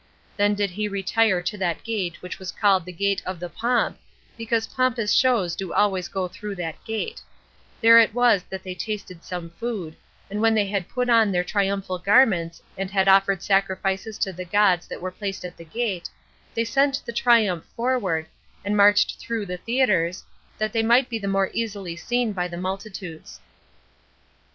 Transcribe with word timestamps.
Then 0.35 0.55
did 0.55 0.71
he 0.71 0.87
retire 0.87 1.43
to 1.43 1.57
that 1.59 1.83
gate 1.83 2.23
which 2.23 2.39
was 2.39 2.51
called 2.51 2.85
the 2.85 2.91
Gate 2.91 3.21
of 3.23 3.39
the 3.39 3.49
Pomp, 3.49 3.99
because 4.35 4.65
pompous 4.65 5.13
shows 5.13 5.55
do 5.55 5.73
always 5.73 6.07
go 6.07 6.27
through 6.27 6.55
that 6.55 6.83
gate; 6.85 7.21
there 7.81 7.99
it 7.99 8.11
was 8.15 8.41
that 8.49 8.63
they 8.63 8.73
tasted 8.73 9.23
some 9.23 9.51
food, 9.51 9.95
and 10.27 10.41
when 10.41 10.55
they 10.55 10.65
had 10.65 10.89
put 10.89 11.07
on 11.07 11.31
their 11.31 11.43
triumphal 11.43 11.99
garments, 11.99 12.63
and 12.75 12.89
had 12.89 13.07
offered 13.07 13.43
sacrifices 13.43 14.17
to 14.17 14.33
the 14.33 14.43
gods 14.43 14.87
that 14.87 15.01
were 15.03 15.11
placed 15.11 15.45
at 15.45 15.55
the 15.55 15.63
gate, 15.65 16.09
they 16.55 16.65
sent 16.65 17.03
the 17.05 17.13
triumph 17.13 17.63
forward, 17.75 18.25
and 18.65 18.75
marched 18.75 19.19
through 19.19 19.45
the 19.45 19.57
theatres, 19.57 20.23
that 20.57 20.73
they 20.73 20.81
might 20.81 21.09
be 21.09 21.19
the 21.19 21.27
more 21.27 21.51
easily 21.53 21.95
seen 21.95 22.33
by 22.33 22.47
the 22.47 22.57
multitudes. 22.57 23.39